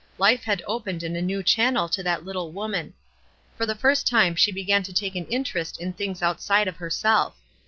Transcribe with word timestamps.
Life 0.17 0.45
had 0.45 0.63
opened 0.65 1.03
in 1.03 1.15
a 1.15 1.21
new 1.21 1.43
channel 1.43 1.87
to 1.89 2.01
that 2.01 2.25
little 2.25 2.51
woman. 2.51 2.95
For 3.55 3.67
the 3.67 3.75
first 3.75 4.07
time 4.07 4.33
she 4.35 4.51
began 4.51 4.81
to 4.81 4.93
take 4.93 5.15
an 5.15 5.27
interest 5.27 5.79
in 5.79 5.93
things 5.93 6.23
outside 6.23 6.67
of 6.67 6.77
herself. 6.77 7.35